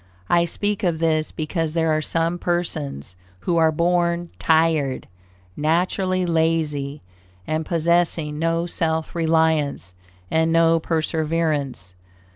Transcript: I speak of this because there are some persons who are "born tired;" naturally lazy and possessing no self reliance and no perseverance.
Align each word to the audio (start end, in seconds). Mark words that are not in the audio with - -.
I 0.31 0.45
speak 0.45 0.81
of 0.81 0.97
this 0.97 1.31
because 1.31 1.73
there 1.73 1.95
are 1.95 2.01
some 2.01 2.39
persons 2.39 3.15
who 3.41 3.57
are 3.57 3.71
"born 3.71 4.31
tired;" 4.39 5.07
naturally 5.55 6.25
lazy 6.25 7.03
and 7.45 7.67
possessing 7.67 8.39
no 8.39 8.65
self 8.65 9.13
reliance 9.13 9.93
and 10.31 10.51
no 10.51 10.79
perseverance. 10.79 11.93